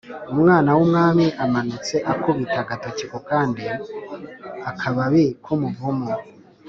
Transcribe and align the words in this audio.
umwana 0.33 0.69
w'umwami 0.77 1.25
amanutse 1.45 1.95
akubita 2.11 2.57
agatoki 2.63 3.03
ku 3.11 3.19
kandi-akababi 3.29 5.25
k'umuvumu. 5.43 6.11